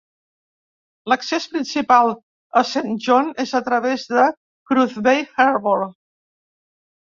[1.09, 2.09] L"accés principal
[2.63, 4.27] a Saint John és a través de
[4.73, 5.89] Cruz Bay Harbor.